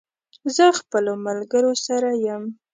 [0.55, 2.43] زه خپلو ملګرو سره یم